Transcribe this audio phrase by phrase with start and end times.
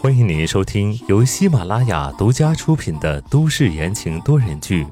[0.00, 4.84] 欢迎您收听由喜马拉雅独家出品的都市言情多人剧《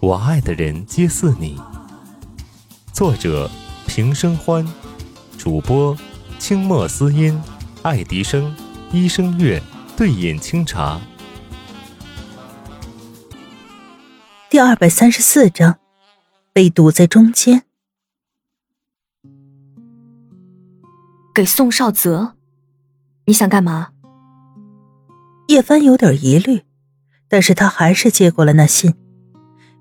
[0.00, 1.56] 我爱的人皆似你》，
[2.92, 3.48] 作者
[3.86, 4.66] 平生欢，
[5.38, 5.96] 主播
[6.40, 7.40] 清墨思音、
[7.82, 8.52] 爱迪生、
[8.90, 9.62] 一生月、
[9.96, 11.00] 对饮清茶。
[14.48, 15.78] 第二百三十四章，
[16.52, 17.62] 被堵在中间。
[21.32, 22.34] 给宋少泽，
[23.30, 23.90] 你想干嘛？
[25.46, 26.64] 叶帆有点疑虑，
[27.28, 28.92] 但是他还是接过了那信。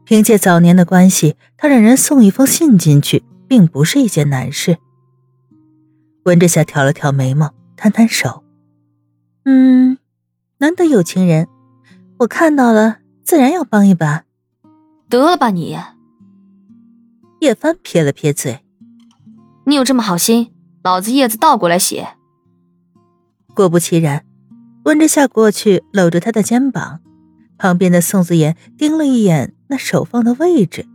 [0.06, 4.78] 凭借早年的关系，他让人送一封信进去，并不是一件难事。
[6.26, 8.44] 温之夏挑了挑眉毛，摊摊手
[9.46, 9.98] ：“嗯，
[10.60, 11.48] 难得有情人，
[12.20, 14.26] 我看到了，自然要帮一把。”
[15.10, 15.76] 得了吧你！
[17.42, 18.60] 叶帆撇了撇嘴
[19.66, 20.54] ：“你有这么好心？”
[20.86, 22.10] 老子叶子倒过来写。
[23.54, 24.24] 果不其然，
[24.84, 27.00] 温之夏过去搂着他的肩膀，
[27.58, 30.88] 旁边的宋子妍盯了一眼那手放的位置。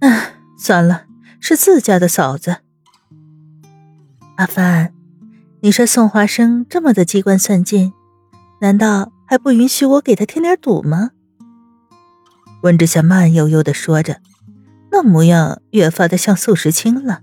[0.00, 1.06] 唉，算了，
[1.40, 2.58] 是自家的嫂子。
[4.36, 4.92] 阿帆，
[5.60, 7.92] 你说宋华生这么的机关算尽，
[8.60, 11.10] 难道还不允许我给他添点堵吗？
[12.62, 14.20] 温之夏慢悠悠的说着，
[14.92, 17.22] 那模样越发的像宋时清了。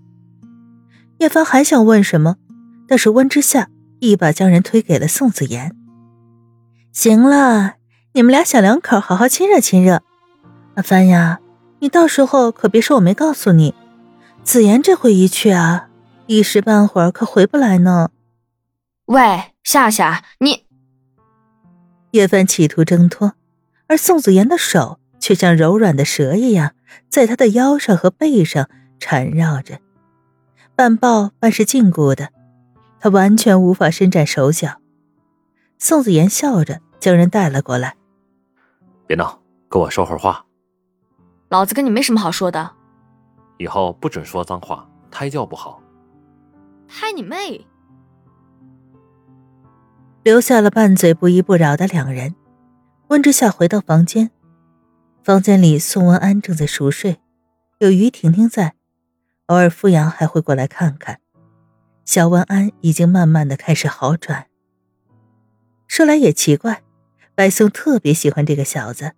[1.20, 2.38] 叶帆还想问什么，
[2.88, 5.76] 但是温之夏一把将人推给了宋子妍。
[6.92, 7.76] 行了，
[8.14, 10.02] 你们俩小两口好好亲热亲热。
[10.76, 11.40] 阿帆呀，
[11.80, 13.74] 你到时候可别说我没告诉你，
[14.44, 15.90] 子妍这回一去啊，
[16.26, 18.10] 一时半会儿可回不来呢。
[19.06, 20.66] 喂，夏夏，你……
[22.12, 23.34] 叶帆企图挣脱，
[23.88, 26.74] 而宋子妍的手却像柔软的蛇一样，
[27.10, 29.80] 在他的腰上和背上缠绕着。
[30.76, 32.30] 半抱半是禁锢的，
[33.00, 34.82] 他完全无法伸展手脚。
[35.78, 37.96] 宋子妍笑着将人带了过来。
[39.06, 40.46] 别闹，跟我说会儿话。
[41.50, 42.72] 老子跟你没什么好说的。
[43.58, 45.82] 以后不准说脏话，胎教不好。
[46.88, 47.66] 胎你妹！
[50.24, 52.36] 留下了拌嘴不依不饶的两人，
[53.08, 54.32] 温之夏回到房间。
[55.24, 57.22] 房间里，宋文安正在熟睡，
[57.80, 58.76] 有于婷婷在。
[59.48, 61.20] 偶尔，傅阳还会过来看看。
[62.08, 64.48] 小文安已经慢慢的开始好转。
[65.90, 66.82] 说来也奇怪，
[67.36, 69.12] 白松特别喜欢这个小子，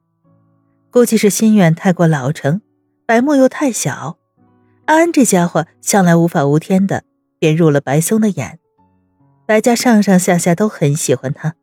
[0.89, 2.61] 估计是心愿太过老成，
[3.05, 4.17] 白木又太小。
[4.85, 7.03] 安安这家伙向来无法无天的，
[7.37, 8.57] 便入了白松的眼。
[9.45, 11.53] 白家上上下下都很喜欢他。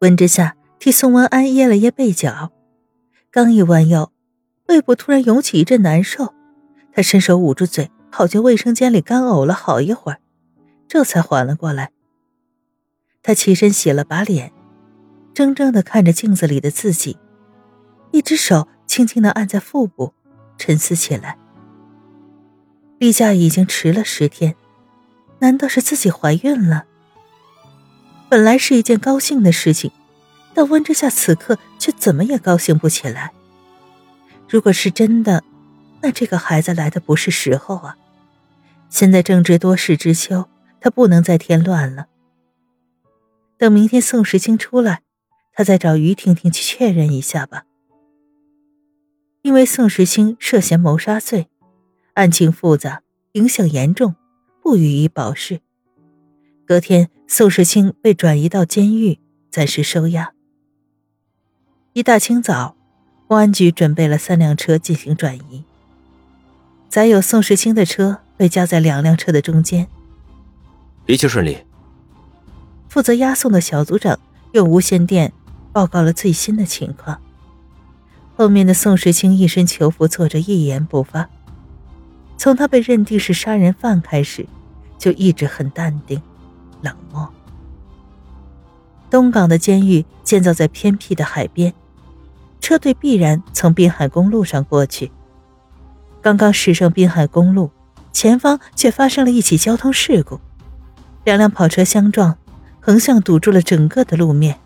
[0.00, 2.52] 温之夏替宋文安掖了掖被角，
[3.30, 4.12] 刚一弯腰，
[4.68, 6.34] 胃部突然涌起一阵难受。
[6.92, 10.20] 他伸手捂住嘴，跑进卫生间里干呕了好一会儿，
[10.86, 11.90] 这才缓了过来。
[13.22, 14.52] 他起身洗了把脸，
[15.34, 17.16] 怔怔的看着镜子里的自己，
[18.10, 20.12] 一只手轻轻的按在腹部，
[20.58, 21.38] 沉思起来。
[22.98, 24.54] 例假已经迟了十天，
[25.38, 26.84] 难道是自己怀孕了？
[28.28, 29.90] 本来是一件高兴的事情，
[30.52, 33.32] 但温之夏此刻却怎么也高兴不起来。
[34.48, 35.42] 如果是真的，
[36.02, 37.96] 那这个孩子来的不是时候啊！
[38.92, 42.08] 现在正值多事之秋，他不能再添乱了。
[43.56, 45.00] 等明天宋时清出来，
[45.54, 47.64] 他再找于婷婷去确认一下吧。
[49.40, 51.48] 因为宋时清涉嫌谋杀罪，
[52.12, 53.00] 案情复杂，
[53.32, 54.14] 影响严重，
[54.62, 55.62] 不予以保释。
[56.66, 59.18] 隔天，宋时清被转移到监狱，
[59.50, 60.34] 暂时收押。
[61.94, 62.76] 一大清早，
[63.26, 65.64] 公安局准备了三辆车进行转移。
[66.90, 69.86] 载有宋时清的车被夹在两辆车的中间，
[71.06, 71.58] 一切顺利。
[72.88, 74.18] 负责押送的小组长
[74.52, 75.32] 用无线电
[75.72, 77.18] 报告了最新的情况。
[78.36, 81.28] 后面的宋时清一身囚服，坐着一言不发。
[82.36, 84.46] 从他被认定是杀人犯开始，
[84.98, 86.20] 就一直很淡定、
[86.80, 87.28] 冷漠。
[89.10, 91.72] 东港的监狱建造在偏僻的海边，
[92.60, 95.12] 车队必然从滨海公路上过去。
[96.20, 97.70] 刚刚驶上滨海公路，
[98.12, 100.40] 前方却发生了一起交通事故，
[101.24, 102.36] 两辆跑车相撞，
[102.80, 104.58] 横向堵住了整个的路面。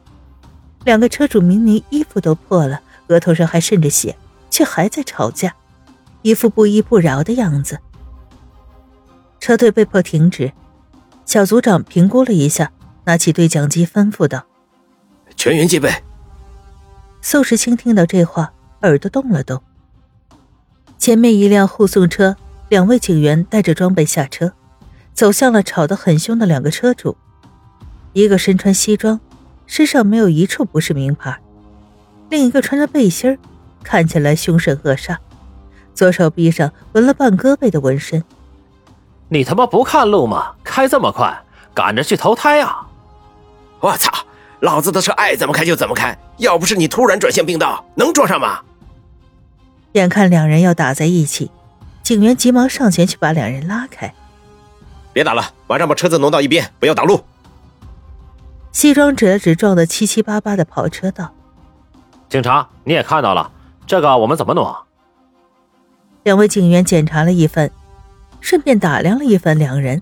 [0.84, 4.16] 两个车主明明衣服都破了，额头上还渗着血，
[4.50, 5.54] 却还在吵架，
[6.22, 7.78] 一副不依不饶的样子。
[9.40, 10.52] 车队被迫停止，
[11.24, 12.70] 小组长评估了一下，
[13.04, 14.44] 拿起对讲机吩咐道
[15.36, 15.90] ：“全员戒备。”
[17.22, 18.52] 宋时清听到这话，
[18.82, 19.60] 耳朵动了动。
[20.98, 22.36] 前面一辆护送车，
[22.68, 24.52] 两位警员带着装备下车，
[25.14, 27.16] 走向了吵得很凶的两个车主，
[28.12, 29.20] 一个身穿西装，
[29.66, 31.34] 身上没有一处不是名牌；
[32.28, 33.38] 另一个穿着背心，
[33.84, 35.16] 看起来凶神恶煞，
[35.94, 38.24] 左手臂上纹了半胳膊的纹身。
[39.28, 40.54] 你他妈不看路吗？
[40.64, 41.40] 开这么快，
[41.72, 42.88] 赶着去投胎啊！
[43.80, 44.12] 我操！
[44.60, 48.62] 老子的车爱怎么开就怎么开，要不是你突然转向并道，能撞上吗？
[49.92, 51.50] 眼看两人要打在一起，
[52.06, 54.14] 警员急忙上前去把两人拉开。
[55.12, 57.24] 别打了，马上把车子挪到一边，不要挡路。
[58.70, 61.34] 西装指了指撞得七七八八的跑车道
[62.30, 63.50] ：“警察，你也看到了，
[63.88, 64.86] 这个我们怎么挪？”
[66.22, 67.68] 两位警员检查了一番，
[68.40, 70.00] 顺便打量了一番两人。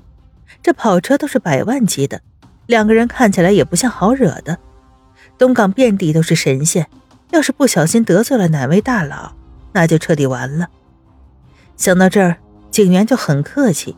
[0.62, 2.21] 这跑车都是百万级的，
[2.67, 4.59] 两个人看起来也不像好惹的。
[5.39, 6.87] 东港遍地都是神仙，
[7.31, 9.33] 要是不小心得罪了哪位大佬，
[9.73, 10.69] 那就彻底完了。
[11.76, 12.37] 想到这儿，
[12.71, 13.97] 警员就很客气：“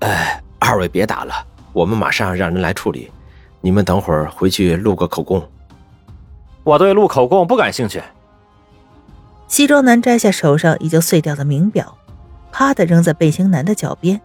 [0.00, 1.34] 哎，二位别打了，
[1.72, 3.10] 我们马上让人来处理。”
[3.64, 5.40] 你们等会儿回去录个口供。
[6.64, 8.02] 我对录口供不感兴趣。
[9.46, 11.96] 西装男摘下手上已经碎掉的名表，
[12.50, 14.20] 啪的扔在背心男的脚边。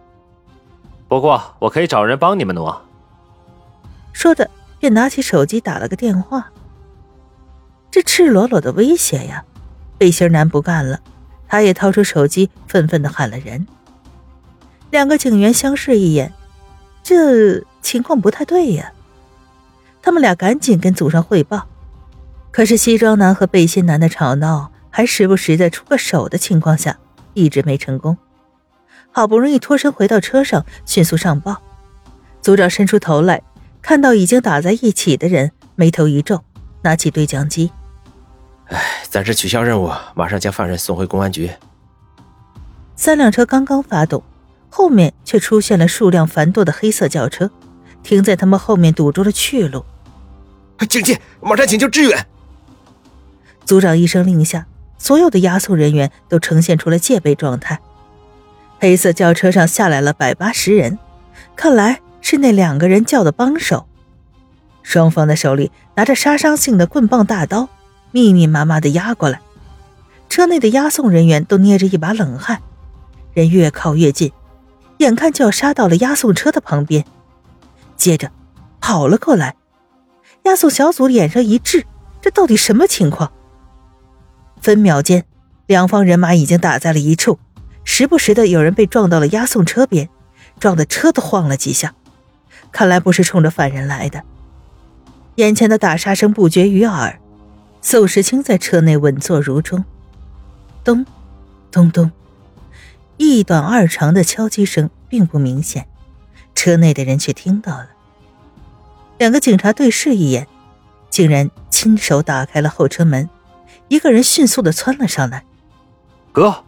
[1.06, 2.82] 不过我可以找人帮你们挪。
[4.12, 6.50] 说着，便拿起手机打了个电话。
[7.92, 9.44] 这赤裸裸的威胁呀！
[9.96, 10.98] 背心男不干了，
[11.48, 13.66] 他也掏出手机，愤愤的喊了人。
[14.90, 16.32] 两个警员相视一眼，
[17.02, 18.92] 这情况不太对呀。
[20.02, 21.66] 他们俩赶紧跟组上汇报，
[22.50, 26.98] 可是西装男和背心男的吵闹，还时不时的出个手的情况下，
[27.34, 28.16] 一直没成功。
[29.10, 31.60] 好不容易脱身回到车上，迅速上报。
[32.40, 33.42] 组长伸出头来，
[33.82, 36.42] 看到已经打在一起的人，眉头一皱，
[36.82, 37.70] 拿起对讲机
[38.68, 41.50] ：“哎，暂时取消任务，马上将犯人送回公安局。”
[42.96, 44.22] 三辆车刚刚发动，
[44.68, 47.50] 后面却出现了数辆繁多的黑色轿车，
[48.02, 49.84] 停在他们后面，堵住了去路。
[50.88, 51.20] 警戒！
[51.40, 52.26] 马上请求支援！
[53.64, 54.66] 组长一声令下，
[54.98, 57.78] 所有的押送人员都呈现出了戒备状态。
[58.80, 60.98] 黑色轿车上下来了百八十人，
[61.56, 63.86] 看来是那两个人叫的帮手。
[64.82, 67.68] 双方的手里拿着杀伤性的棍棒大刀，
[68.10, 69.40] 密密麻麻的压过来。
[70.28, 72.60] 车内的押送人员都捏着一把冷汗，
[73.32, 74.32] 人越靠越近，
[74.98, 77.04] 眼看就要杀到了押送车的旁边，
[77.96, 78.30] 接着
[78.80, 79.56] 跑了过来。
[80.44, 81.86] 押送小组脸上一滞，
[82.20, 83.32] 这到底什么情况？
[84.60, 85.24] 分秒间，
[85.66, 87.38] 两方人马已经打在了一处，
[87.84, 90.08] 时不时的有人被撞到了押送车边，
[90.60, 91.94] 撞的车都晃了几下。
[92.70, 94.22] 看来不是冲着犯人来的。
[95.36, 97.18] 眼前的打杀声不绝于耳，
[97.80, 99.84] 宋时清在车内稳坐如钟。
[100.84, 101.04] 咚，
[101.70, 102.10] 咚咚，
[103.16, 105.86] 一短二长的敲击声并不明显，
[106.54, 107.88] 车内的人却听到了。
[109.18, 110.46] 两个警察对视一眼，
[111.10, 113.28] 竟然亲手打开了后车门。
[113.88, 115.44] 一个人迅速的窜了上来。
[116.32, 116.64] 哥，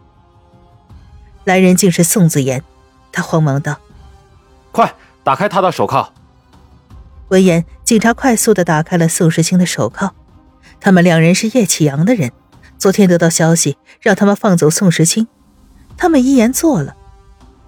[1.43, 2.63] 来人竟是宋子言。
[3.11, 3.77] 他慌忙道
[4.71, 6.11] ：“快打开他的手铐！”
[7.29, 10.13] 闻言，警察快速的打开了宋时清的手铐。
[10.81, 12.31] 他们两人是叶启阳的人，
[12.79, 15.27] 昨天得到消息，让他们放走宋时清。
[15.95, 16.95] 他们依言做了，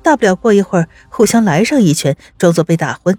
[0.01, 3.15] 大不了过一会儿互相来上一拳，装作被打昏。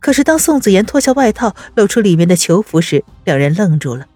[0.00, 4.06] 可是，当宋子言脱下外套，露出里面的囚服时，两人愣住了。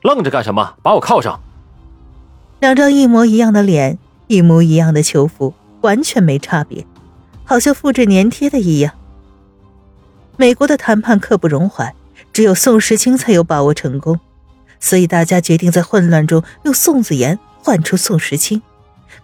[0.00, 0.74] 愣着干什么？
[0.82, 1.38] 把我铐上！
[2.60, 6.86] 两张一模一样的脸，一模一样的囚服，完全没差别，
[7.44, 8.94] 好像复制粘贴的一样。
[10.36, 11.94] 美国的谈判刻不容缓，
[12.34, 14.18] 只有宋时清才有把握成功，
[14.80, 18.60] 所以大家决定在混乱中用宋子妍换出宋时清，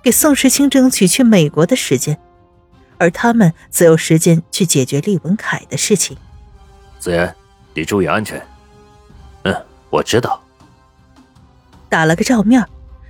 [0.00, 2.18] 给宋时清争取去美国的时间。
[2.98, 6.16] 而他们则有时间去解决厉文凯的事情。
[7.00, 7.34] 子妍，
[7.74, 8.40] 你注意安全。
[9.42, 9.54] 嗯，
[9.90, 10.40] 我知道。
[11.88, 12.64] 打了个照面，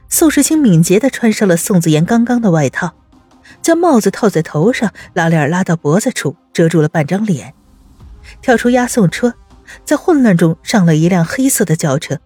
[0.09, 2.95] 宋时清敏捷的穿上了宋子妍刚刚的外套，
[3.61, 7.53] 将帽子套在头上，拉链拉到脖子处，遮住了半张脸。
[8.41, 9.35] 跳出押送车，
[9.85, 12.19] 在混乱中上了一辆黑色的轿车。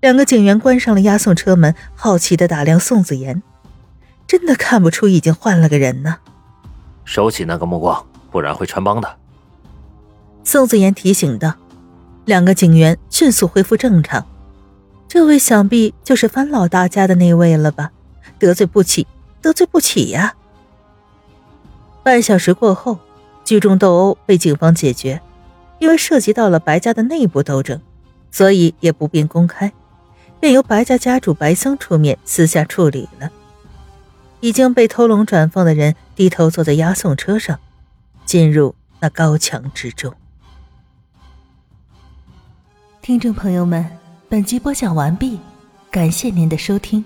[0.00, 3.42] 两个警员关上了押送车门，好奇的打量宋子妍，
[4.26, 6.16] 真的看不出已经换了个人呢。
[7.04, 9.16] 收起那个目光，不然会穿帮的。
[10.42, 11.54] 宋子妍提醒道。
[12.26, 14.24] 两个警员迅速恢复正常。
[15.06, 17.90] 这位想必就是范老大家的那位了吧？
[18.38, 19.06] 得罪不起，
[19.42, 20.34] 得罪不起呀！
[22.02, 22.98] 半小时过后，
[23.44, 25.20] 聚众斗殴被警方解决。
[25.78, 27.80] 因为涉及到了白家的内部斗争，
[28.30, 29.72] 所以也不便公开，
[30.40, 33.30] 便由白家家主白僧出面私下处理了。
[34.40, 37.58] 已经被偷龙转凤的人低头坐在押送车上，
[38.26, 40.12] 进入那高墙之中。
[43.00, 43.86] 听众朋友们，
[44.28, 45.38] 本集播讲完毕，
[45.90, 47.04] 感谢您的收听。